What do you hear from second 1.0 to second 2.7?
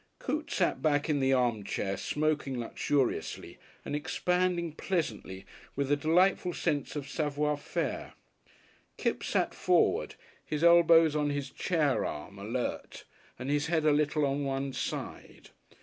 in the armchair smoking